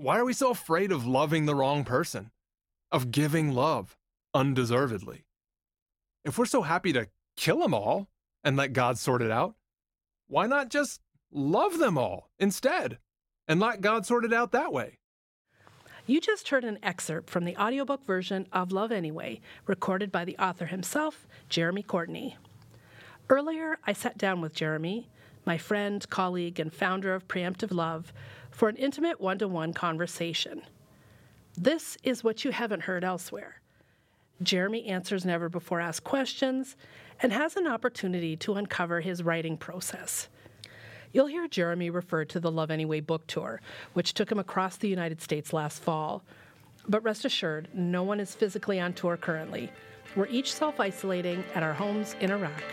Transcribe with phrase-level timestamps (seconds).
[0.00, 2.30] Why are we so afraid of loving the wrong person?
[2.92, 3.96] Of giving love
[4.32, 5.24] undeservedly?
[6.24, 8.06] If we're so happy to kill them all
[8.44, 9.56] and let God sort it out,
[10.28, 11.00] why not just
[11.32, 12.98] love them all instead
[13.48, 15.00] and let God sort it out that way?
[16.06, 20.38] You just heard an excerpt from the audiobook version of Love Anyway, recorded by the
[20.38, 22.36] author himself, Jeremy Courtney.
[23.28, 25.08] Earlier, I sat down with Jeremy,
[25.44, 28.12] my friend, colleague, and founder of Preemptive Love,
[28.58, 30.60] for an intimate one to one conversation.
[31.56, 33.60] This is what you haven't heard elsewhere.
[34.42, 36.74] Jeremy answers never before asked questions
[37.22, 40.26] and has an opportunity to uncover his writing process.
[41.12, 43.60] You'll hear Jeremy refer to the Love Anyway book tour,
[43.92, 46.24] which took him across the United States last fall.
[46.88, 49.70] But rest assured, no one is physically on tour currently.
[50.16, 52.64] We're each self isolating at our homes in Iraq.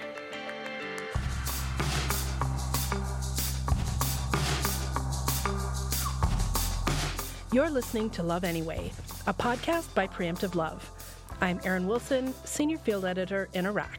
[7.56, 8.92] You're listening to Love Anyway,
[9.28, 10.92] a podcast by Preemptive Love.
[11.40, 13.98] I'm Erin Wilson, Senior Field Editor in Iraq.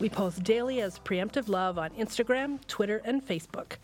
[0.00, 3.74] We post daily as Preemptive Love on Instagram, Twitter, and Facebook.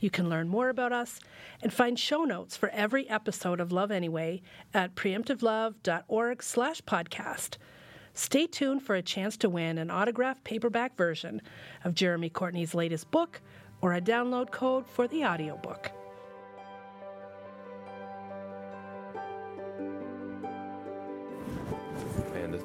[0.00, 1.20] You can learn more about us
[1.62, 4.42] and find show notes for every episode of Love Anyway
[4.74, 7.58] at preemptivelove.org slash podcast.
[8.12, 11.42] Stay tuned for a chance to win an autographed paperback version
[11.84, 13.40] of Jeremy Courtney's latest book
[13.80, 15.92] or a download code for the audiobook.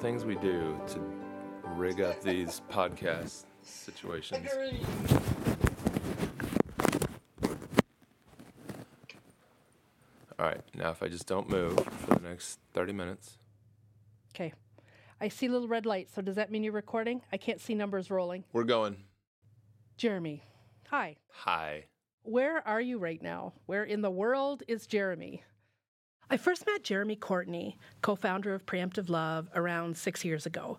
[0.04, 1.00] Things we do to
[1.78, 4.46] rig up these podcast situations.
[10.38, 13.38] All right, now if I just don't move for the next 30 minutes.
[14.36, 14.52] Okay.
[15.22, 17.22] I see little red lights, so does that mean you're recording?
[17.32, 18.44] I can't see numbers rolling.
[18.52, 18.98] We're going.
[19.96, 20.44] Jeremy,
[20.90, 21.16] hi.
[21.30, 21.86] Hi.
[22.24, 23.54] Where are you right now?
[23.68, 25.44] Where in the world is Jeremy?
[26.30, 30.78] I first met Jeremy Courtney, co founder of Preemptive Love, around six years ago.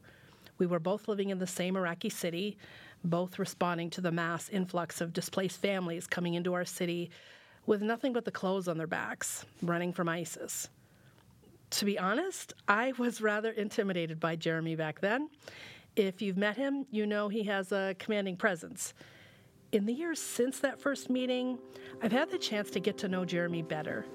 [0.59, 2.57] We were both living in the same Iraqi city,
[3.05, 7.11] both responding to the mass influx of displaced families coming into our city
[7.67, 10.69] with nothing but the clothes on their backs, running from ISIS.
[11.71, 15.29] To be honest, I was rather intimidated by Jeremy back then.
[15.97, 18.95] If you've met him, you know he has a commanding presence.
[19.73, 21.59] In the years since that first meeting,
[22.03, 24.07] I've had the chance to get to know Jeremy better.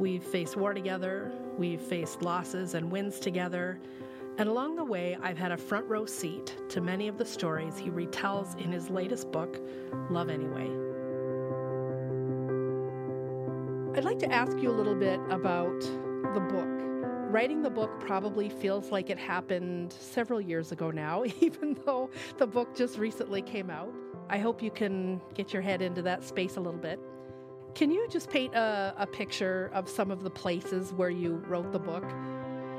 [0.00, 3.78] We've faced war together, we've faced losses and wins together,
[4.38, 7.76] and along the way, I've had a front row seat to many of the stories
[7.76, 9.60] he retells in his latest book,
[10.08, 10.70] Love Anyway.
[13.94, 15.78] I'd like to ask you a little bit about
[16.32, 16.80] the book.
[17.30, 22.46] Writing the book probably feels like it happened several years ago now, even though the
[22.46, 23.92] book just recently came out.
[24.30, 26.98] I hope you can get your head into that space a little bit.
[27.74, 31.72] Can you just paint a, a picture of some of the places where you wrote
[31.72, 32.04] the book?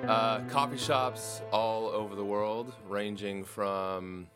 [0.07, 4.27] Uh, coffee shops all over the world, ranging from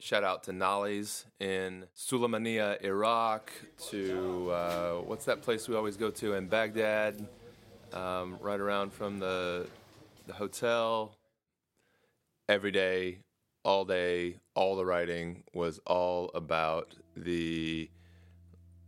[0.00, 3.52] shout out to Nolly's in Sulaymaniyah, Iraq,
[3.90, 7.26] to uh, what's that place we always go to in Baghdad,
[7.92, 9.68] um, right around from the
[10.26, 11.16] the hotel.
[12.48, 13.18] Every day,
[13.64, 17.88] all day, all the writing was all about the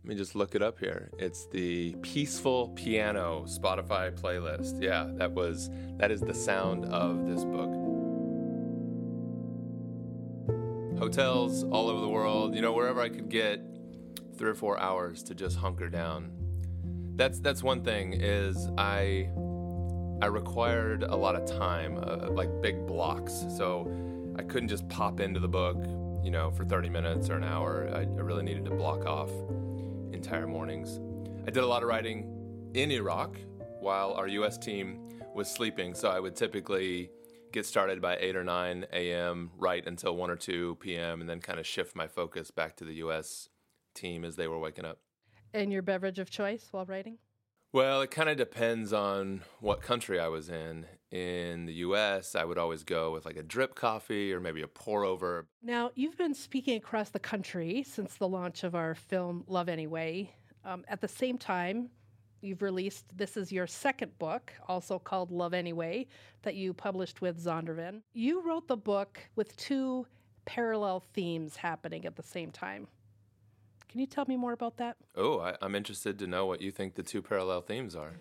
[0.03, 1.09] let me just look it up here.
[1.17, 4.81] It's the Peaceful Piano Spotify playlist.
[4.81, 7.71] Yeah, that was that is the sound of this book.
[10.99, 13.61] Hotels all over the world, you know, wherever I could get
[14.37, 16.33] 3 or 4 hours to just hunker down.
[17.15, 19.29] That's that's one thing is I
[20.21, 23.45] I required a lot of time, uh, like big blocks.
[23.55, 23.89] So
[24.37, 25.77] I couldn't just pop into the book,
[26.21, 27.89] you know, for 30 minutes or an hour.
[27.93, 29.29] I, I really needed to block off
[30.13, 30.99] entire mornings.
[31.45, 33.35] I did a lot of writing in Iraq
[33.79, 37.09] while our US team was sleeping, so I would typically
[37.51, 41.39] get started by 8 or 9 a.m., write until 1 or 2 p.m., and then
[41.39, 43.49] kind of shift my focus back to the US
[43.93, 44.99] team as they were waking up.
[45.53, 47.17] And your beverage of choice while writing?
[47.73, 50.85] Well, it kind of depends on what country I was in.
[51.09, 54.67] In the US, I would always go with like a drip coffee or maybe a
[54.67, 55.47] pour over.
[55.63, 60.35] Now, you've been speaking across the country since the launch of our film Love Anyway.
[60.63, 61.89] Um, at the same time,
[62.41, 66.05] you've released this is your second book, also called Love Anyway,
[66.43, 68.01] that you published with Zondervan.
[68.13, 70.05] You wrote the book with two
[70.45, 72.87] parallel themes happening at the same time.
[73.89, 74.97] Can you tell me more about that?
[75.15, 78.13] Oh, I, I'm interested to know what you think the two parallel themes are.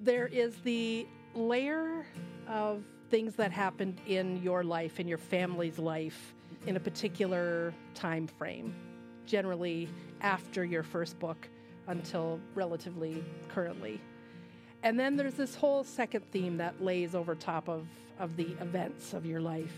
[0.00, 2.04] There is the layer
[2.48, 6.34] of things that happened in your life, in your family's life,
[6.66, 8.74] in a particular time frame,
[9.24, 9.88] generally
[10.20, 11.48] after your first book
[11.86, 14.00] until relatively currently.
[14.82, 17.86] And then there's this whole second theme that lays over top of,
[18.18, 19.72] of the events of your life.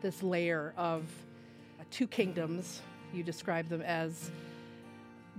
[0.00, 1.04] This layer of
[1.90, 2.82] two kingdoms.
[3.12, 4.30] You describe them as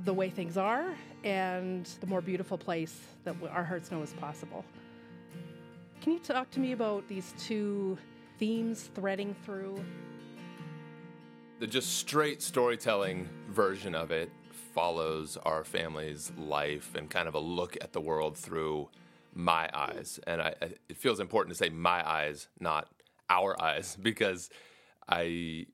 [0.05, 0.93] the way things are
[1.23, 4.65] and the more beautiful place that our hearts know is possible.
[6.01, 7.97] Can you talk to me about these two
[8.37, 9.83] themes threading through?
[11.59, 14.29] The just straight storytelling version of it
[14.73, 18.89] follows our family's life and kind of a look at the world through
[19.33, 20.19] my eyes.
[20.27, 20.55] And I,
[20.89, 22.89] it feels important to say my eyes, not
[23.29, 24.49] our eyes, because
[25.07, 25.67] I,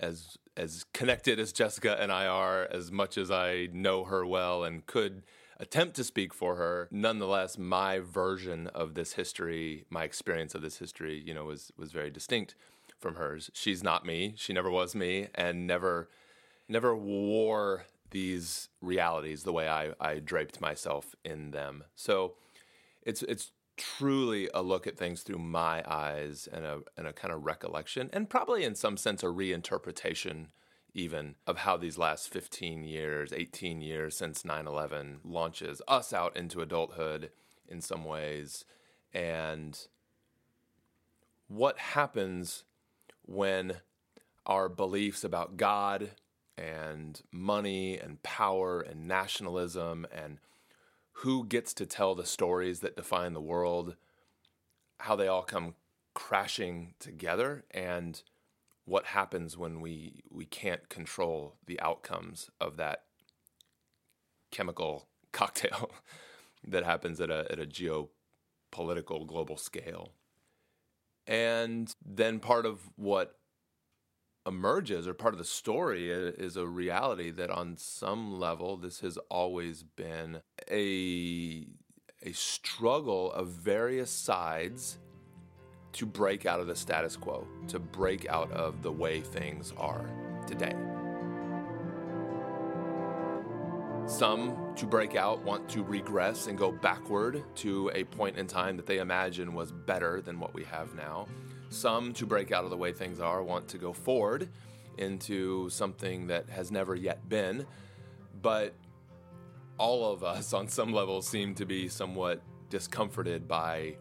[0.00, 4.64] as as connected as Jessica and I are, as much as I know her well
[4.64, 5.22] and could
[5.58, 10.78] attempt to speak for her, nonetheless, my version of this history, my experience of this
[10.78, 12.54] history, you know, was was very distinct
[12.98, 13.50] from hers.
[13.54, 14.34] She's not me.
[14.36, 16.08] She never was me, and never
[16.68, 21.84] never wore these realities the way I, I draped myself in them.
[21.94, 22.34] So
[23.02, 23.52] it's it's
[23.82, 28.08] truly a look at things through my eyes and a and a kind of recollection
[28.12, 30.46] and probably in some sense a reinterpretation
[30.94, 36.60] even of how these last 15 years, 18 years since 9/11 launches us out into
[36.60, 37.32] adulthood
[37.66, 38.64] in some ways.
[39.12, 39.78] And
[41.48, 42.64] what happens
[43.22, 43.80] when
[44.46, 46.12] our beliefs about God
[46.58, 50.38] and money and power and nationalism and
[51.16, 53.96] who gets to tell the stories that define the world,
[55.00, 55.74] how they all come
[56.14, 58.22] crashing together, and
[58.84, 63.04] what happens when we, we can't control the outcomes of that
[64.50, 65.90] chemical cocktail
[66.66, 70.12] that happens at a, at a geopolitical global scale.
[71.26, 73.38] And then part of what
[74.46, 79.16] emerges or part of the story is a reality that on some level this has
[79.28, 80.40] always been
[80.70, 81.66] a
[82.24, 84.98] a struggle of various sides
[85.92, 90.08] to break out of the status quo, to break out of the way things are
[90.46, 90.74] today.
[94.06, 98.76] Some to break out want to regress and go backward to a point in time
[98.76, 101.26] that they imagine was better than what we have now.
[101.72, 104.48] Some, to break out of the way things are, want to go forward
[104.98, 107.66] into something that has never yet been.
[108.40, 108.74] But
[109.78, 113.96] all of us, on some level, seem to be somewhat discomforted by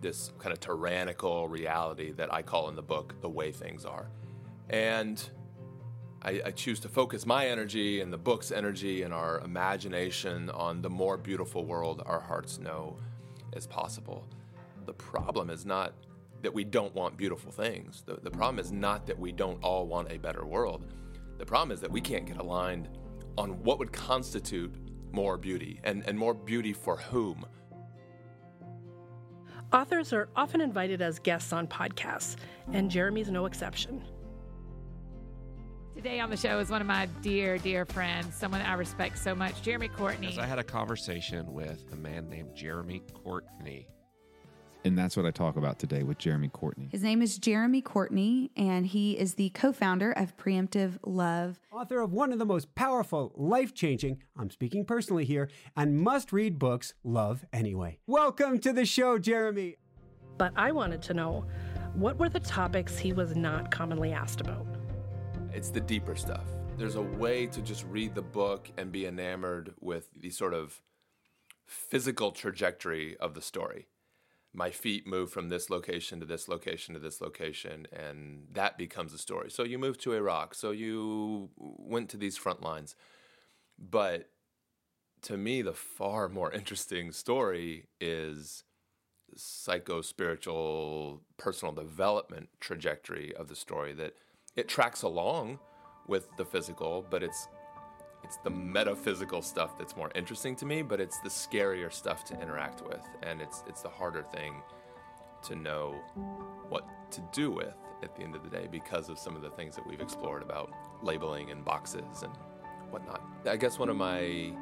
[0.00, 4.08] this kind of tyrannical reality that I call in the book the way things are.
[4.68, 5.22] And
[6.22, 10.82] I, I, choose to focus my energy and the book's energy and our imagination on
[10.82, 12.96] the more beautiful world our hearts know
[13.54, 14.26] is possible.
[14.86, 15.94] The problem is not
[16.42, 18.02] that we don't want beautiful things.
[18.04, 20.86] The, the problem is not that we don't all want a better world.
[21.38, 22.88] The problem is that we can't get aligned
[23.38, 24.74] on what would constitute
[25.12, 27.46] more beauty and, and more beauty for whom.
[29.72, 32.36] Authors are often invited as guests on podcasts,
[32.72, 34.04] and Jeremy's no exception.
[35.94, 39.34] Today on the show is one of my dear, dear friends, someone I respect so
[39.34, 40.28] much, Jeremy Courtney.
[40.28, 43.88] As I had a conversation with a man named Jeremy Courtney
[44.84, 46.88] and that's what I talk about today with Jeremy Courtney.
[46.90, 51.58] His name is Jeremy Courtney, and he is the co founder of Preemptive Love.
[51.72, 56.32] Author of one of the most powerful, life changing, I'm speaking personally here, and must
[56.32, 57.98] read books, Love Anyway.
[58.06, 59.76] Welcome to the show, Jeremy.
[60.38, 61.46] But I wanted to know
[61.94, 64.66] what were the topics he was not commonly asked about?
[65.52, 66.46] It's the deeper stuff.
[66.78, 70.80] There's a way to just read the book and be enamored with the sort of
[71.66, 73.86] physical trajectory of the story
[74.54, 79.12] my feet move from this location to this location to this location, and that becomes
[79.14, 79.50] a story.
[79.50, 82.94] So you moved to Iraq, so you went to these front lines.
[83.78, 84.28] But
[85.22, 88.64] to me, the far more interesting story is
[89.34, 94.14] psycho spiritual personal development trajectory of the story that
[94.56, 95.58] it tracks along
[96.06, 97.48] with the physical, but it's
[98.24, 102.40] it's the metaphysical stuff that's more interesting to me, but it's the scarier stuff to
[102.40, 104.62] interact with, and it's it's the harder thing
[105.42, 105.96] to know
[106.68, 109.50] what to do with at the end of the day because of some of the
[109.50, 112.32] things that we've explored about labeling and boxes and
[112.90, 113.22] whatnot.
[113.44, 114.52] I guess one of my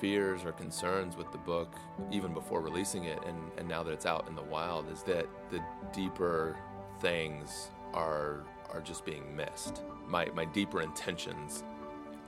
[0.00, 1.74] fears or concerns with the book,
[2.10, 5.26] even before releasing it and, and now that it's out in the wild, is that
[5.50, 5.60] the
[5.92, 6.56] deeper
[7.00, 9.82] things are are just being missed.
[10.06, 11.64] My my deeper intentions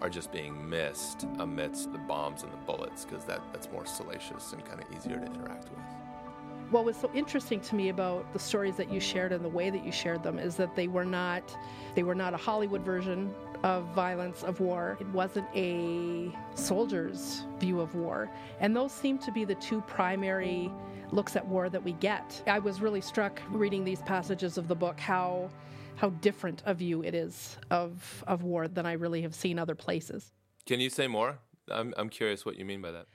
[0.01, 4.53] are just being missed amidst the bombs and the bullets because that, that's more salacious
[4.53, 5.81] and kind of easier to interact with.
[6.71, 9.71] What was so interesting to me about the stories that you shared and the way
[9.71, 11.57] that you shared them is that they were not
[11.95, 13.33] they were not a Hollywood version
[13.65, 14.99] of violence of war.
[15.01, 18.31] It wasn't a soldier's view of war.
[18.61, 20.71] And those seem to be the two primary
[21.11, 22.43] looks at war that we get.
[22.47, 25.51] I was really struck reading these passages of the book how
[25.97, 29.75] how different a view it is of of war than I really have seen other
[29.75, 30.33] places.
[30.67, 31.39] Can you say more?
[31.71, 33.07] I'm I'm curious what you mean by that.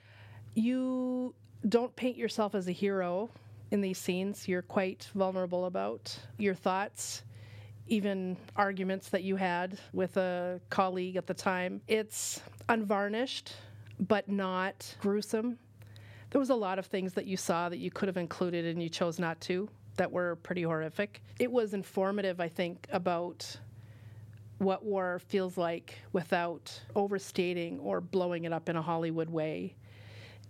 [0.54, 1.32] You
[1.68, 3.30] don't paint yourself as a hero
[3.70, 4.48] in these scenes.
[4.48, 7.22] You're quite vulnerable about your thoughts,
[7.90, 11.82] even arguments that you had with a colleague at the time.
[11.88, 13.52] It's unvarnished,
[13.98, 15.58] but not gruesome.
[16.30, 18.80] There was a lot of things that you saw that you could have included and
[18.80, 21.20] you chose not to that were pretty horrific.
[21.40, 23.58] It was informative, I think, about
[24.58, 29.74] what war feels like without overstating or blowing it up in a Hollywood way.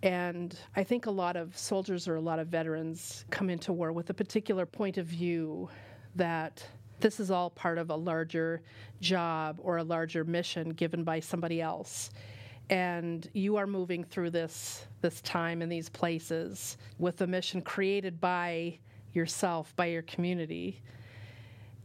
[0.03, 3.91] And I think a lot of soldiers or a lot of veterans come into war
[3.91, 5.69] with a particular point of view
[6.15, 6.63] that
[7.01, 8.61] this is all part of a larger
[9.01, 12.11] job or a larger mission given by somebody else.
[12.69, 18.21] And you are moving through this this time in these places with a mission created
[18.21, 18.79] by
[19.13, 20.81] yourself, by your community,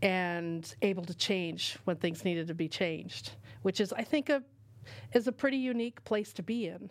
[0.03, 3.33] and able to change when things needed to be changed,
[3.63, 4.43] which is I think a
[5.13, 6.91] is a pretty unique place to be in.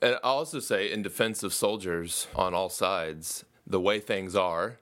[0.00, 4.78] And I'll also say, in defense of soldiers on all sides, the way things are,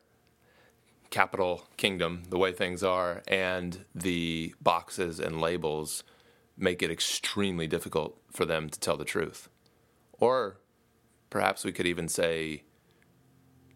[1.12, 6.02] capital kingdom, the way things are, and the boxes and labels
[6.56, 9.48] make it extremely difficult for them to tell the truth.
[10.14, 10.58] Or
[11.30, 12.64] perhaps we could even say,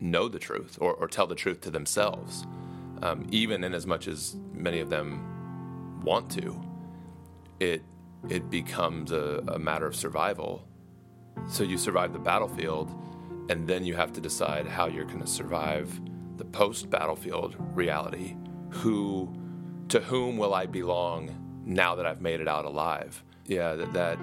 [0.01, 2.45] know the truth or, or tell the truth to themselves,
[3.03, 6.61] um, even in as much as many of them want to.
[7.61, 7.83] It,
[8.29, 10.67] it becomes a, a matter of survival
[11.49, 12.91] so you survive the battlefield,
[13.51, 16.01] and then you have to decide how you're going to survive
[16.37, 18.37] the post battlefield reality.
[18.71, 19.35] Who,
[19.89, 23.23] to whom will I belong now that I've made it out alive?
[23.47, 24.19] Yeah, that that,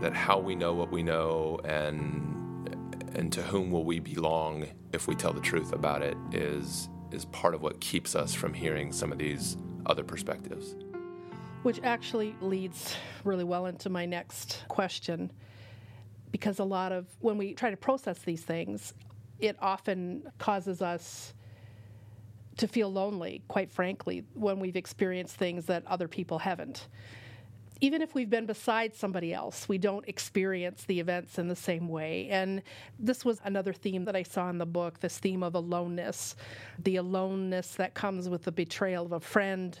[0.00, 2.30] that how we know what we know and
[3.14, 7.24] and to whom will we belong if we tell the truth about it is is
[7.26, 9.56] part of what keeps us from hearing some of these
[9.86, 10.76] other perspectives.
[11.62, 15.32] Which actually leads really well into my next question
[16.30, 18.94] because a lot of when we try to process these things,
[19.40, 21.34] it often causes us
[22.56, 26.88] to feel lonely, quite frankly, when we've experienced things that other people haven't.
[27.82, 31.88] Even if we've been beside somebody else, we don't experience the events in the same
[31.88, 32.28] way.
[32.28, 32.62] And
[32.98, 36.36] this was another theme that I saw in the book this theme of aloneness,
[36.78, 39.78] the aloneness that comes with the betrayal of a friend,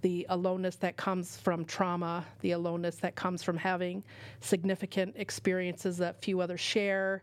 [0.00, 4.02] the aloneness that comes from trauma, the aloneness that comes from having
[4.40, 7.22] significant experiences that few others share,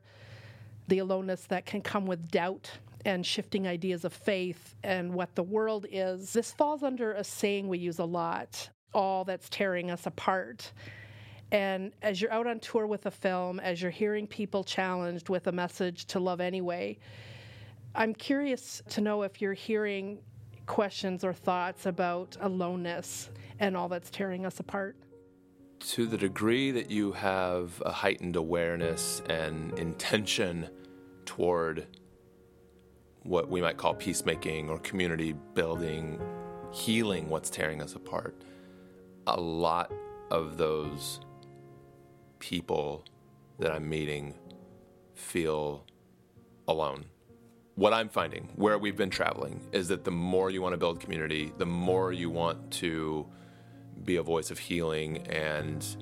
[0.88, 2.72] the aloneness that can come with doubt
[3.06, 6.34] and shifting ideas of faith and what the world is.
[6.34, 10.72] This falls under a saying we use a lot all that's tearing us apart.
[11.52, 15.48] And as you're out on tour with a film, as you're hearing people challenged with
[15.48, 16.98] a message to love anyway,
[17.96, 20.20] I'm curious to know if you're hearing
[20.66, 24.96] questions or thoughts about aloneness and all that's tearing us apart?
[25.88, 30.70] To the degree that you have a heightened awareness and intention
[31.26, 31.88] toward
[33.24, 36.22] what we might call peacemaking or community building,
[36.72, 38.34] healing what's tearing us apart,
[39.28, 39.92] a lot
[40.32, 41.20] of those
[42.40, 43.04] people
[43.60, 44.36] that I'm meeting
[45.16, 45.86] feel
[46.70, 47.06] alone.
[47.76, 51.02] What I'm finding where we've been traveling is that the more you want to build
[51.02, 53.28] community, the more you want to
[54.06, 55.98] be a voice of healing and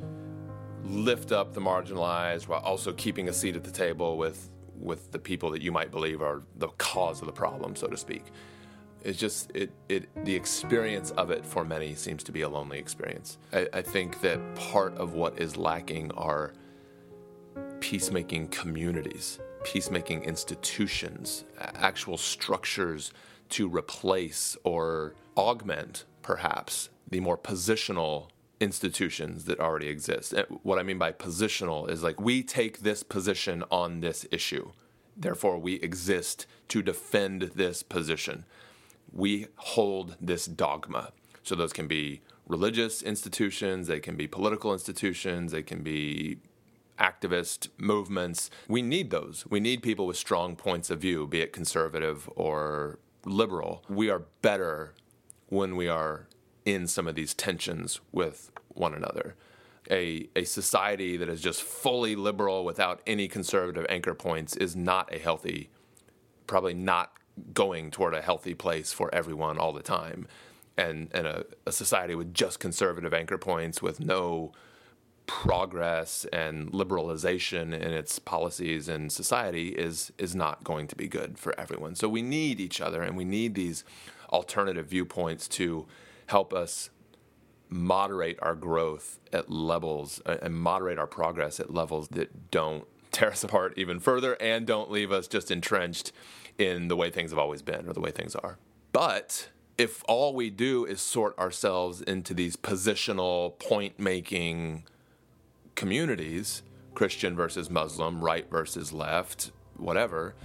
[0.83, 5.19] lift up the marginalized while also keeping a seat at the table with with the
[5.19, 8.25] people that you might believe are the cause of the problem, so to speak.
[9.03, 12.79] It's just it it the experience of it for many seems to be a lonely
[12.79, 13.37] experience.
[13.53, 16.53] I, I think that part of what is lacking are
[17.79, 23.13] peacemaking communities peacemaking institutions, actual structures
[23.51, 28.29] to replace or augment, perhaps, the more positional
[28.59, 30.33] institutions that already exist.
[30.33, 34.71] And what I mean by positional is like we take this position on this issue.
[35.17, 38.45] Therefore, we exist to defend this position.
[39.11, 41.11] We hold this dogma.
[41.43, 46.37] So, those can be religious institutions, they can be political institutions, they can be
[46.99, 48.49] activist movements.
[48.67, 49.45] We need those.
[49.49, 53.83] We need people with strong points of view, be it conservative or liberal.
[53.89, 54.93] We are better
[55.47, 56.27] when we are
[56.65, 59.35] in some of these tensions with one another.
[59.89, 65.13] A, a society that is just fully liberal without any conservative anchor points is not
[65.13, 65.69] a healthy,
[66.47, 67.13] probably not
[67.53, 70.27] going toward a healthy place for everyone all the time.
[70.77, 74.51] and and a, a society with just conservative anchor points with no
[75.31, 81.39] progress and liberalization in its policies and society is is not going to be good
[81.39, 81.95] for everyone.
[81.95, 83.85] So we need each other and we need these
[84.33, 85.87] alternative viewpoints to
[86.27, 86.89] help us
[87.69, 93.31] moderate our growth at levels uh, and moderate our progress at levels that don't tear
[93.31, 96.11] us apart even further and don't leave us just entrenched
[96.57, 98.57] in the way things have always been or the way things are.
[98.91, 99.47] But
[99.77, 104.83] if all we do is sort ourselves into these positional point making
[105.75, 106.63] communities,
[106.93, 110.35] Christian versus Muslim, right versus left, whatever,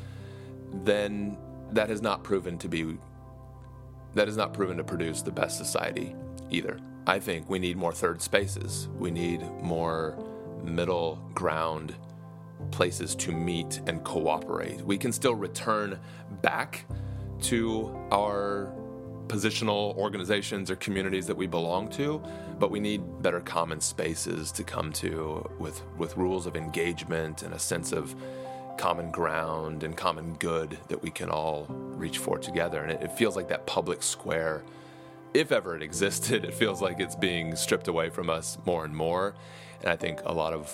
[0.85, 1.37] then
[1.73, 2.97] that has not proven to be
[4.15, 6.15] that has not proven to produce the best society
[6.51, 6.79] either.
[7.07, 8.89] I think we need more third spaces.
[8.99, 10.17] We need more
[10.65, 11.95] middle ground
[12.71, 14.81] places to meet and cooperate.
[14.81, 15.99] We can still return
[16.41, 16.87] back
[17.43, 18.73] to our
[19.29, 22.23] positional organizations or communities that we belong to,
[22.59, 27.55] but we need better common spaces to come to with, with rules of engagement and
[27.55, 28.15] a sense of
[28.79, 32.83] common ground and common good that we can all reach for together.
[32.83, 34.63] And it, it feels like that public square,
[35.35, 38.95] if ever it existed, it feels like it's being stripped away from us more and
[38.95, 39.35] more.
[39.81, 40.71] And I think a lot of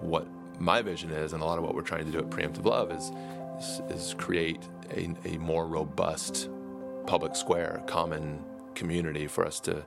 [0.00, 0.26] what
[0.58, 2.92] my vision is, and a lot of what we're trying to do at Preemptive Love,
[2.92, 3.10] is
[3.58, 6.48] is, is create a, a more robust
[7.06, 8.42] public square, common
[8.74, 9.84] community for us to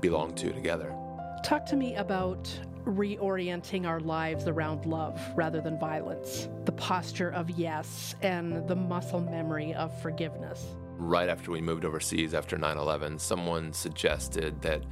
[0.00, 0.94] belong to together.
[1.42, 2.48] Talk to me about
[2.84, 9.20] reorienting our lives around love rather than violence, the posture of yes, and the muscle
[9.20, 10.64] memory of forgiveness.
[10.98, 14.82] Right after we moved overseas after 9 11, someone suggested that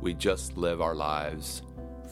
[0.00, 1.62] we just live our lives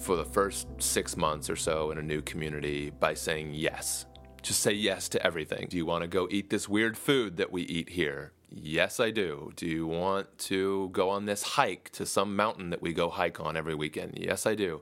[0.01, 4.07] for the first six months or so in a new community by saying yes.
[4.43, 5.69] Just say yes to everything.
[5.69, 8.33] Do you want to go eat this weird food that we eat here?
[8.57, 9.53] Yes, I do.
[9.57, 13.41] Do you want to go on this hike to some mountain that we go hike
[13.41, 14.17] on every weekend?
[14.17, 14.81] Yes, I do.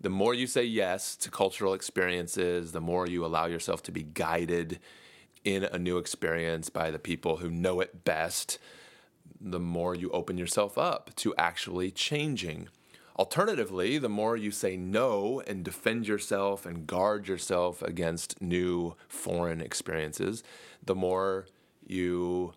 [0.00, 4.04] The more you say yes to cultural experiences, the more you allow yourself to be
[4.04, 4.78] guided
[5.44, 8.58] in a new experience by the people who know it best,
[9.40, 12.68] the more you open yourself up to actually changing.
[13.18, 19.60] Alternatively, the more you say no and defend yourself and guard yourself against new foreign
[19.60, 20.44] experiences,
[20.84, 21.46] the more
[21.86, 22.54] you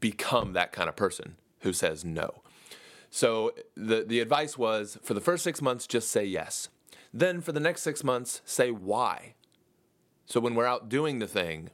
[0.00, 2.42] become that kind of person who says no.
[3.10, 6.68] So the, the advice was for the first six months, just say yes.
[7.12, 9.34] Then for the next six months, say why.
[10.26, 11.70] So when we're out doing the thing,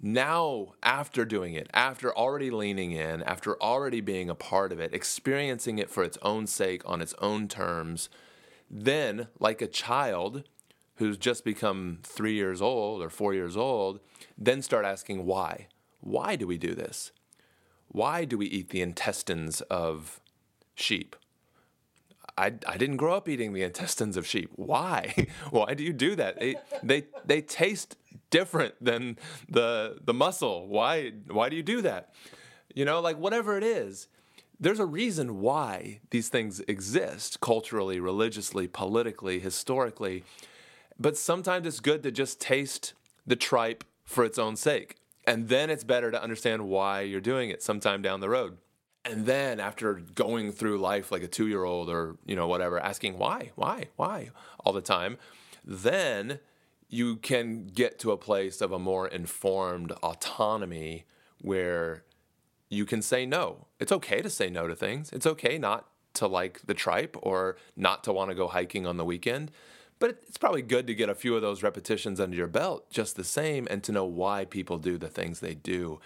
[0.00, 4.94] now after doing it, after already leaning in, after already being a part of it,
[4.94, 8.08] experiencing it for its own sake on its own terms,
[8.70, 10.44] then, like a child
[10.96, 14.00] who's just become three years old or four years old,
[14.38, 15.66] then start asking why.
[16.00, 17.12] Why do we do this?
[17.92, 20.20] Why do we eat the intestines of
[20.74, 21.14] sheep?
[22.38, 24.50] I, I didn't grow up eating the intestines of sheep.
[24.56, 25.28] Why?
[25.50, 26.40] Why do you do that?
[26.40, 27.96] They, they, they taste
[28.30, 30.66] different than the, the muscle.
[30.66, 32.14] Why, why do you do that?
[32.74, 34.08] You know, like whatever it is,
[34.58, 40.24] there's a reason why these things exist culturally, religiously, politically, historically.
[40.98, 42.94] But sometimes it's good to just taste
[43.26, 44.96] the tripe for its own sake.
[45.24, 48.58] And then it's better to understand why you're doing it sometime down the road.
[49.04, 52.78] And then after going through life like a two year old or, you know, whatever,
[52.78, 54.30] asking why, why, why
[54.64, 55.18] all the time,
[55.64, 56.38] then
[56.88, 61.04] you can get to a place of a more informed autonomy
[61.40, 62.04] where
[62.68, 63.66] you can say no.
[63.80, 65.12] It's okay to say no to things.
[65.12, 68.98] It's okay not to like the tripe or not to want to go hiking on
[68.98, 69.50] the weekend.
[70.02, 73.14] But it's probably good to get a few of those repetitions under your belt just
[73.14, 76.00] the same and to know why people do the things they do.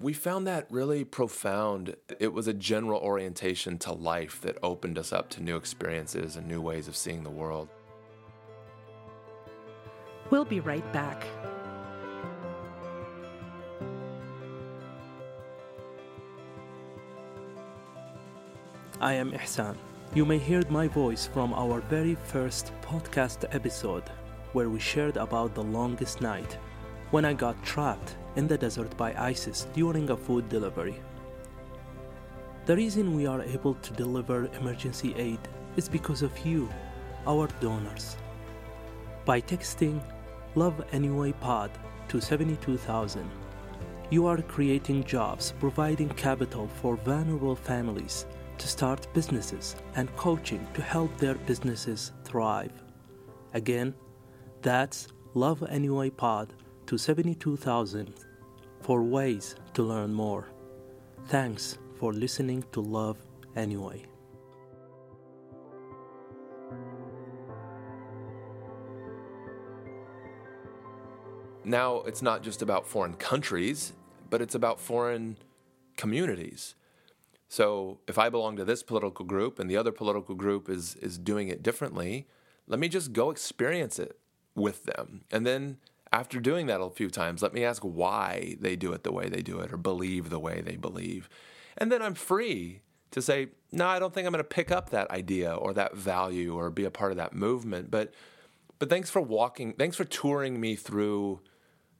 [0.00, 1.96] We found that really profound.
[2.20, 6.46] It was a general orientation to life that opened us up to new experiences and
[6.46, 7.68] new ways of seeing the world.
[10.30, 11.26] We'll be right back.
[19.00, 19.74] I am Ihsan.
[20.14, 24.04] You may hear my voice from our very first podcast episode,
[24.54, 26.56] where we shared about the longest night
[27.10, 30.98] when I got trapped in the desert by ISIS during a food delivery.
[32.64, 35.40] The reason we are able to deliver emergency aid
[35.76, 36.70] is because of you,
[37.26, 38.16] our donors.
[39.26, 40.00] By texting
[40.54, 41.70] Love Anyway Pod
[42.08, 43.30] to 72,000,
[44.08, 48.24] you are creating jobs, providing capital for vulnerable families
[48.58, 52.72] to start businesses and coaching to help their businesses thrive.
[53.54, 53.94] Again,
[54.62, 56.54] that's Love Anyway Pod
[56.86, 58.14] to 72,000
[58.80, 60.48] for ways to learn more.
[61.26, 63.18] Thanks for listening to Love
[63.56, 64.06] Anyway.
[71.68, 73.92] now it's not just about foreign countries,
[74.30, 75.36] but it's about foreign
[75.96, 76.74] communities.
[77.48, 81.18] So if I belong to this political group and the other political group is is
[81.18, 82.26] doing it differently,
[82.66, 84.18] let me just go experience it
[84.54, 85.22] with them.
[85.30, 85.78] And then
[86.12, 89.28] after doing that a few times, let me ask why they do it the way
[89.28, 91.28] they do it or believe the way they believe.
[91.76, 94.90] And then I'm free to say, no, I don't think I'm going to pick up
[94.90, 97.90] that idea or that value or be a part of that movement.
[97.90, 98.12] But
[98.78, 101.40] but thanks for walking, thanks for touring me through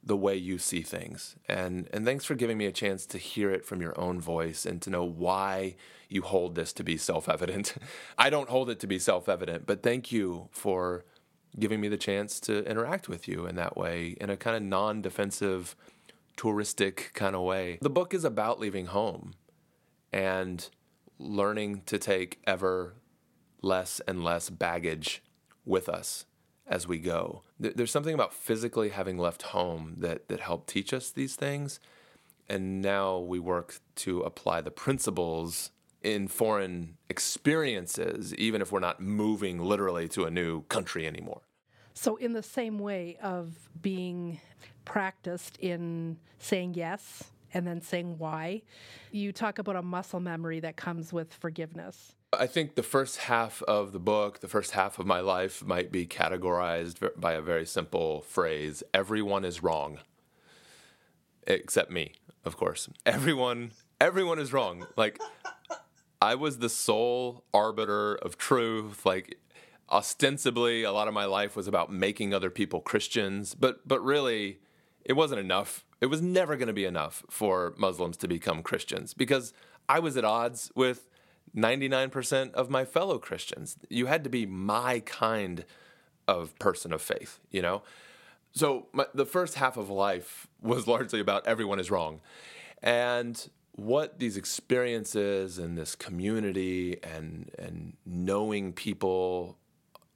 [0.03, 1.35] the way you see things.
[1.47, 4.65] And and thanks for giving me a chance to hear it from your own voice
[4.65, 5.75] and to know why
[6.07, 7.75] you hold this to be self-evident.
[8.17, 11.05] I don't hold it to be self-evident, but thank you for
[11.57, 14.63] giving me the chance to interact with you in that way in a kind of
[14.63, 15.75] non-defensive
[16.37, 17.77] touristic kind of way.
[17.81, 19.33] The book is about leaving home
[20.13, 20.67] and
[21.17, 22.95] learning to take ever
[23.61, 25.21] less and less baggage
[25.65, 26.25] with us
[26.69, 27.41] as we go.
[27.59, 31.79] There's something about physically having left home that, that helped teach us these things.
[32.47, 39.01] And now we work to apply the principles in foreign experiences, even if we're not
[39.01, 41.41] moving literally to a new country anymore.
[41.93, 44.39] So, in the same way of being
[44.85, 48.61] practiced in saying yes and then saying why,
[49.11, 52.15] you talk about a muscle memory that comes with forgiveness.
[52.31, 55.91] I think the first half of the book, the first half of my life, might
[55.91, 59.99] be categorized by a very simple phrase everyone is wrong.
[61.47, 62.13] Except me,
[62.45, 62.87] of course.
[63.05, 64.85] Everyone, everyone is wrong.
[64.95, 65.19] Like,
[66.21, 69.07] I was the sole arbiter of truth.
[69.07, 69.39] Like,
[69.89, 74.59] ostensibly, a lot of my life was about making other people Christians, but, but really,
[75.03, 75.83] it wasn't enough.
[75.99, 79.51] It was never going to be enough for Muslims to become Christians because
[79.87, 81.09] I was at odds with
[81.55, 83.77] 99% of my fellow Christians.
[83.89, 85.65] You had to be my kind
[86.27, 87.81] of person of faith, you know?
[88.51, 92.21] So my, the first half of life was largely about everyone is wrong.
[92.81, 99.57] And what these experiences and this community and, and knowing people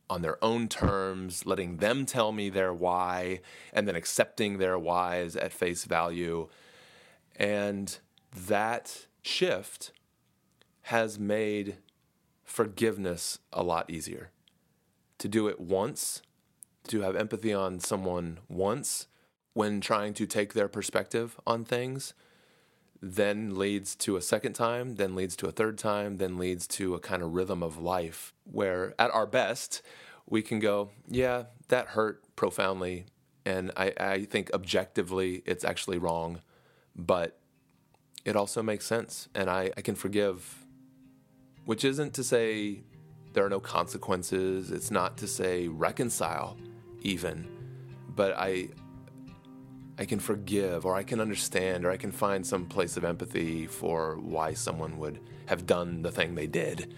[0.10, 3.40] on their own terms, letting them tell me their why,
[3.74, 6.48] and then accepting their whys at face value.
[7.36, 7.98] And
[8.36, 9.92] that shift
[10.84, 11.78] has made
[12.44, 14.32] forgiveness a lot easier.
[15.20, 16.22] To do it once,
[16.88, 19.08] to have empathy on someone once
[19.54, 22.14] when trying to take their perspective on things,
[23.02, 26.96] then leads to a second time, then leads to a third time, then leads to
[26.96, 29.82] a kind of rhythm of life where, at our best,
[30.30, 33.06] we can go, yeah, that hurt profoundly.
[33.46, 36.42] And I, I think objectively it's actually wrong,
[36.96, 37.38] but
[38.24, 39.28] it also makes sense.
[39.36, 40.63] And I, I can forgive
[41.66, 42.84] which isn't to say
[43.34, 44.72] there are no consequences.
[44.72, 46.58] It's not to say reconcile,
[47.02, 47.48] even,
[48.16, 48.70] but I,
[49.98, 53.68] I can forgive, or I can understand, or I can find some place of empathy
[53.68, 56.94] for why someone would have done the thing they did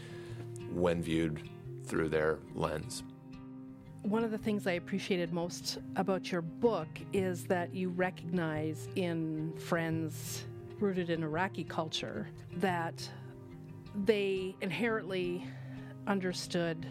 [0.72, 1.50] when viewed
[1.86, 3.04] through their lens.
[4.02, 9.54] One of the things I appreciated most about your book is that you recognize in
[9.58, 10.44] friends
[10.80, 13.10] rooted in Iraqi culture that
[14.04, 15.48] they inherently
[16.08, 16.86] understood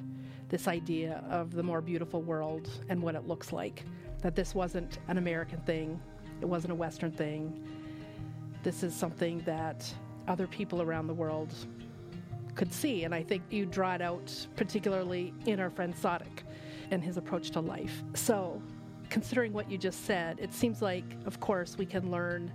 [0.49, 3.85] this idea of the more beautiful world and what it looks like.
[4.23, 6.01] That this wasn't an American thing,
[6.41, 7.69] it wasn't a Western thing.
[8.63, 9.93] This is something that
[10.27, 11.53] other people around the world
[12.55, 13.05] could see.
[13.05, 16.45] And I think you draw it out particularly in our friend Sadiq
[16.91, 18.03] and his approach to life.
[18.15, 18.63] So,
[19.11, 22.53] considering what you just said, it seems like, of course, we can learn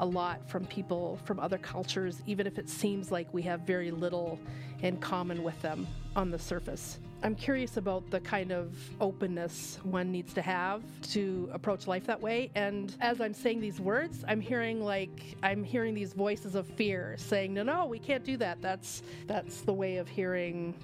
[0.00, 3.90] a lot from people from other cultures, even if it seems like we have very
[3.90, 4.38] little
[4.82, 5.86] in common with them
[6.16, 6.98] on the surface.
[7.22, 12.20] I'm curious about the kind of openness one needs to have to approach life that
[12.20, 12.50] way.
[12.54, 17.16] And as I'm saying these words, I'm hearing like I'm hearing these voices of fear
[17.18, 18.62] saying, "No, no, we can't do that.
[18.62, 20.74] That's that's the way of hearing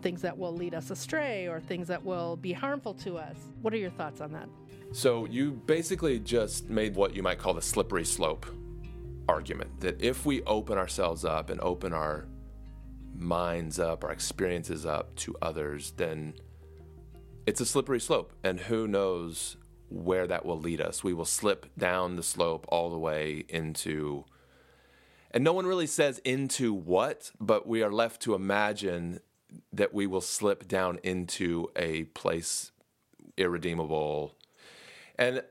[0.00, 3.74] things that will lead us astray or things that will be harmful to us." What
[3.74, 4.48] are your thoughts on that?
[4.92, 8.46] So you basically just made what you might call the slippery slope
[9.28, 12.26] argument that if we open ourselves up and open our
[13.14, 16.34] minds up, our experiences up to others, then
[17.46, 18.32] it's a slippery slope.
[18.42, 19.56] And who knows
[19.90, 21.04] where that will lead us?
[21.04, 24.24] We will slip down the slope all the way into.
[25.30, 29.20] And no one really says into what, but we are left to imagine
[29.72, 32.72] that we will slip down into a place
[33.36, 34.34] irredeemable
[35.18, 35.42] and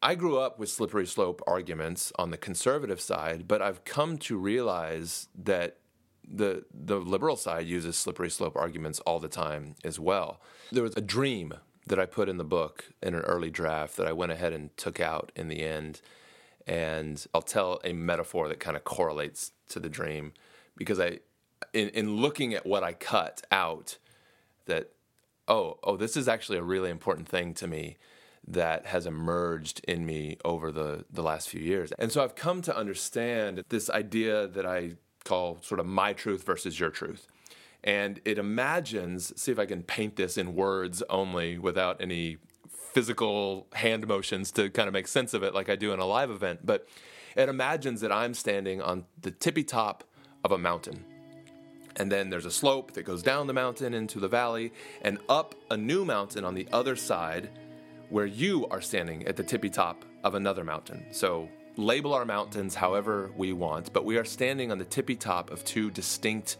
[0.00, 4.38] I grew up with slippery slope arguments on the conservative side, but I've come to
[4.38, 5.78] realize that
[6.30, 10.40] the the liberal side uses slippery slope arguments all the time as well.
[10.70, 11.54] There was a dream
[11.86, 14.76] that I put in the book in an early draft that I went ahead and
[14.76, 16.02] took out in the end.
[16.66, 20.34] And I'll tell a metaphor that kind of correlates to the dream
[20.76, 21.20] because I
[21.72, 23.98] in, in looking at what I cut out
[24.66, 24.90] that
[25.48, 27.96] oh, oh, this is actually a really important thing to me
[28.48, 31.92] that has emerged in me over the, the last few years.
[31.98, 34.92] And so I've come to understand this idea that I
[35.24, 37.26] call sort of my truth versus your truth.
[37.84, 42.38] And it imagines, see if I can paint this in words only without any
[42.70, 46.06] physical hand motions to kind of make sense of it like I do in a
[46.06, 46.60] live event.
[46.64, 46.88] But
[47.36, 50.04] it imagines that I'm standing on the tippy top
[50.42, 51.04] of a mountain.
[51.96, 55.54] And then there's a slope that goes down the mountain into the valley and up
[55.70, 57.50] a new mountain on the other side
[58.10, 61.06] where you are standing at the tippy top of another mountain.
[61.10, 65.50] So label our mountains however we want, but we are standing on the tippy top
[65.50, 66.56] of two distinct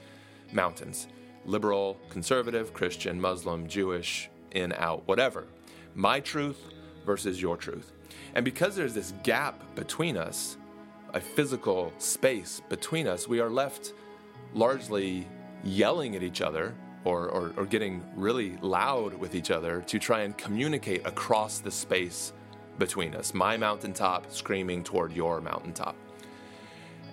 [0.52, 1.08] mountains
[1.44, 5.46] liberal, conservative, Christian, Muslim, Jewish, in, out, whatever.
[5.94, 6.58] My truth
[7.06, 7.92] versus your truth.
[8.34, 10.58] And because there's this gap between us,
[11.14, 13.94] a physical space between us, we are left
[14.52, 15.26] largely
[15.64, 20.22] yelling at each other or, or, or, getting really loud with each other to try
[20.22, 22.32] and communicate across the space
[22.78, 23.34] between us.
[23.34, 25.96] My mountaintop screaming toward your mountaintop.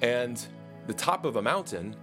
[0.01, 0.45] And
[0.87, 1.95] the top of a mountain,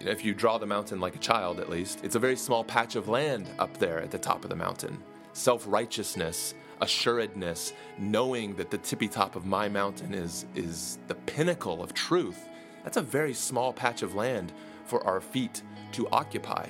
[0.00, 2.96] if you draw the mountain like a child at least, it's a very small patch
[2.96, 5.02] of land up there at the top of the mountain.
[5.32, 11.82] Self righteousness, assuredness, knowing that the tippy top of my mountain is, is the pinnacle
[11.82, 12.48] of truth.
[12.84, 14.52] That's a very small patch of land
[14.84, 15.62] for our feet
[15.92, 16.68] to occupy,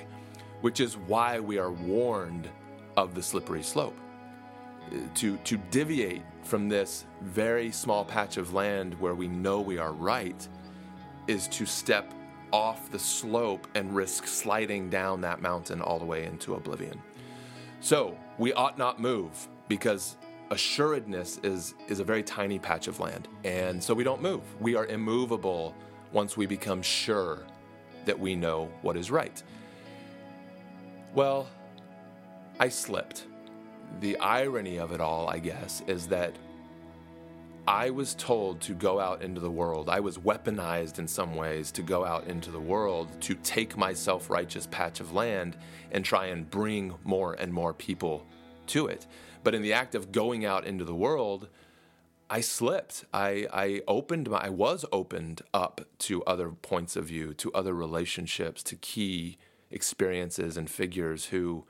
[0.61, 2.49] which is why we are warned
[2.95, 3.97] of the slippery slope.
[5.15, 9.91] To, to deviate from this very small patch of land where we know we are
[9.91, 10.47] right
[11.27, 12.13] is to step
[12.53, 17.01] off the slope and risk sliding down that mountain all the way into oblivion.
[17.81, 20.15] So we ought not move because
[20.49, 23.27] assuredness is, is a very tiny patch of land.
[23.43, 24.41] And so we don't move.
[24.61, 25.75] We are immovable
[26.13, 27.45] once we become sure
[28.05, 29.43] that we know what is right.
[31.17, 31.47] Well,
[32.59, 33.25] I slipped.
[34.01, 36.35] The irony of it all, I guess, is that
[37.67, 39.89] I was told to go out into the world.
[39.89, 43.93] I was weaponized in some ways to go out into the world to take my
[43.93, 45.57] self righteous patch of land
[45.91, 48.23] and try and bring more and more people
[48.67, 49.07] to it.
[49.43, 51.47] But in the act of going out into the world,
[52.29, 53.05] I slipped.
[53.11, 57.73] I, I opened my, I was opened up to other points of view, to other
[57.73, 59.39] relationships, to key
[59.71, 61.65] experiences and figures who,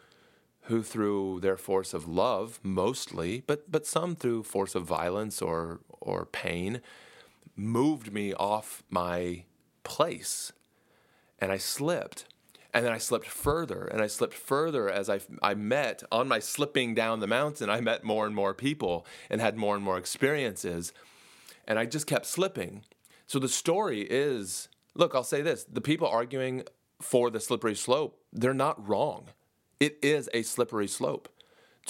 [0.62, 5.81] who through their force of love, mostly, but, but some through force of violence or,
[5.99, 6.81] or pain,
[7.55, 9.43] moved me off my
[9.83, 10.53] place.
[11.39, 12.25] And I slipped.
[12.73, 16.39] And then I slipped further and I slipped further as I, I met on my
[16.39, 17.69] slipping down the mountain.
[17.69, 20.93] I met more and more people and had more and more experiences.
[21.67, 22.83] And I just kept slipping.
[23.25, 26.63] So the story is look, I'll say this the people arguing
[27.01, 29.29] for the slippery slope, they're not wrong.
[29.79, 31.29] It is a slippery slope.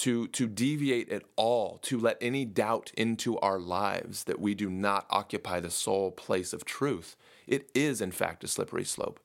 [0.02, 4.70] To, to deviate at all, to let any doubt into our lives that we do
[4.70, 7.16] not occupy the sole place of truth,
[7.48, 9.18] it is in fact a slippery slope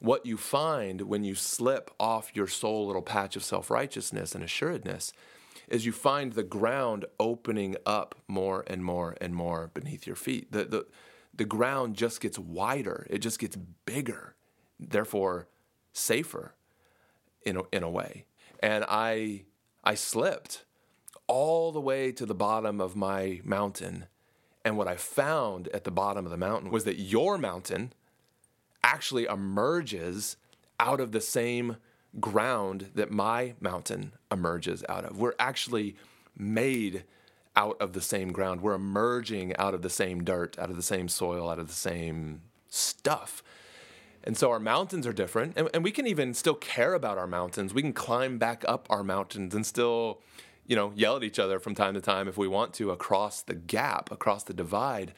[0.00, 4.44] what you find when you slip off your sole little patch of self righteousness and
[4.44, 5.12] assuredness
[5.68, 10.50] is you find the ground opening up more and more and more beneath your feet.
[10.50, 10.86] The, the,
[11.34, 14.34] the ground just gets wider, it just gets bigger,
[14.78, 15.48] therefore
[15.92, 16.54] safer
[17.42, 18.24] in a, in a way.
[18.60, 19.42] And I,
[19.84, 20.64] I slipped
[21.26, 24.06] all the way to the bottom of my mountain.
[24.64, 27.92] And what I found at the bottom of the mountain was that your mountain
[28.82, 30.36] actually emerges
[30.80, 31.76] out of the same
[32.20, 35.18] ground that my mountain emerges out of.
[35.18, 35.96] We're actually
[36.36, 37.04] made
[37.54, 38.60] out of the same ground.
[38.60, 41.74] We're emerging out of the same dirt, out of the same soil, out of the
[41.74, 43.42] same stuff.
[44.24, 47.26] And so our mountains are different, and, and we can even still care about our
[47.26, 47.72] mountains.
[47.72, 50.20] We can climb back up our mountains and still,
[50.66, 53.42] you know, yell at each other from time to time if we want to across
[53.42, 55.14] the gap, across the divide.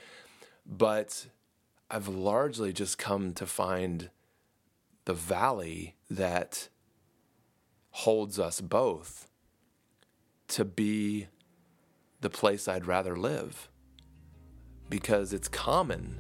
[0.67, 1.27] But
[1.91, 4.11] I've largely just come to find
[5.07, 6.69] the valley that
[7.91, 9.29] holds us both
[10.49, 11.27] to be
[12.21, 13.69] the place I'd rather live
[14.89, 16.19] because it's common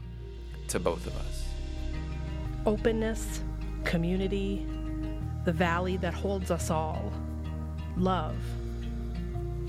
[0.68, 1.49] to both of us.
[2.66, 3.42] Openness,
[3.84, 4.66] community,
[5.44, 7.12] the valley that holds us all,
[7.96, 8.36] love.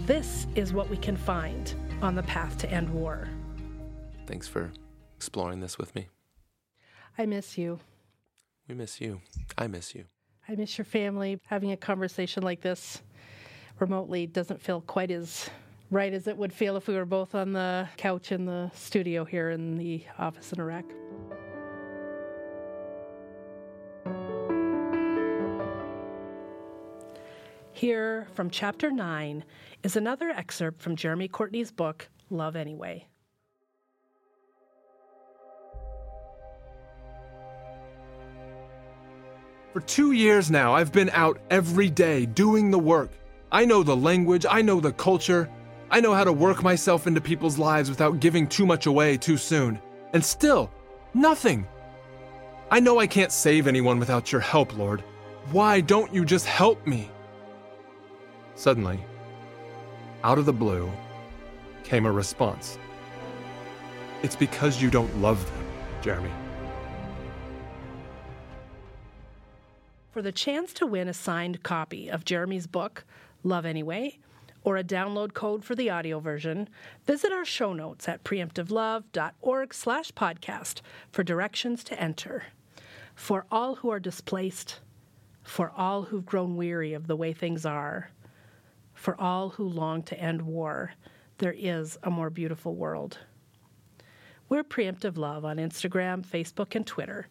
[0.06, 3.30] This is what we can find on the path to end war.
[4.28, 4.72] Thanks for
[5.16, 6.10] exploring this with me.
[7.18, 7.80] I miss you.
[8.68, 9.22] We miss you.
[9.58, 10.06] I miss you.
[10.50, 11.40] I miss your family.
[11.46, 13.02] Having a conversation like this
[13.80, 15.50] remotely doesn't feel quite as
[15.92, 19.24] right as it would feel if we were both on the couch in the studio
[19.24, 20.86] here in the office in Iraq.
[27.82, 29.44] Here from chapter 9
[29.82, 33.08] is another excerpt from Jeremy Courtney's book, Love Anyway.
[39.74, 43.10] For two years now, I've been out every day doing the work.
[43.52, 45.50] I know the language, I know the culture,
[45.90, 49.38] I know how to work myself into people's lives without giving too much away too
[49.38, 49.82] soon.
[50.14, 50.70] And still,
[51.16, 51.68] nothing.
[52.70, 55.04] I know I can't save anyone without your help, Lord.
[55.52, 57.10] Why don't you just help me?
[58.62, 59.04] Suddenly,
[60.24, 60.92] out of the blue,
[61.84, 62.78] came a response.
[64.22, 65.66] It's because you don't love them,
[66.04, 66.30] Jeremy.
[70.12, 73.04] For the chance to win a signed copy of Jeremy's book,
[73.42, 74.20] Love Anyway,
[74.64, 76.70] or a download code for the audio version,
[77.08, 82.44] visit our show notes at preemptivelove.org slash podcast for directions to enter.
[83.16, 84.82] For all who are displaced,
[85.42, 88.12] for all who've grown weary of the way things are,
[89.02, 90.94] for all who long to end war,
[91.40, 93.18] there is a more beautiful world.
[94.48, 97.28] We're Preemptive Love on Instagram, Facebook, and Twitter.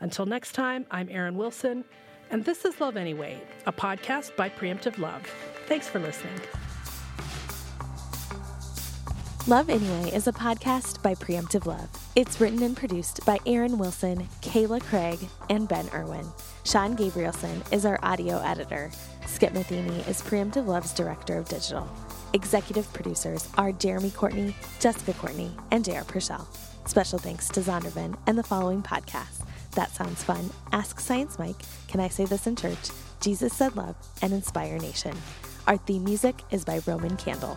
[0.00, 1.84] Until next time, I'm Erin Wilson,
[2.30, 5.22] and this is Love Anyway, a podcast by Preemptive Love.
[5.66, 6.40] Thanks for listening.
[9.46, 11.88] Love Anyway is a podcast by Preemptive Love.
[12.16, 16.26] It's written and produced by Erin Wilson, Kayla Craig, and Ben Irwin.
[16.64, 18.90] Sean Gabrielson is our audio editor.
[19.32, 21.88] Skip Matheny is Preemptive Love's Director of Digital.
[22.34, 26.04] Executive producers are Jeremy Courtney, Jessica Courtney, and J.R.
[26.04, 26.46] Purcell.
[26.84, 29.42] Special thanks to Zondervan and the following podcasts.
[29.72, 31.56] That Sounds Fun, Ask Science Mike,
[31.88, 32.90] Can I Say This in Church,
[33.20, 35.16] Jesus Said Love, and Inspire Nation.
[35.66, 37.56] Our theme music is by Roman Candle.